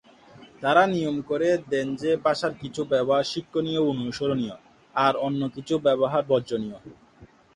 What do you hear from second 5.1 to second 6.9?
অন্য কিছু ব্যবহার বর্জনীয়।